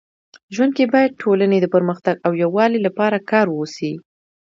[0.55, 3.93] ژوند کي باید ټولني د پرمختګ او يووالي لپاره کار وسي.